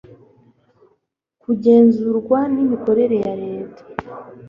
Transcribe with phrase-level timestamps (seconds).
[1.41, 3.81] kugenzurwa ni mikorere ya reta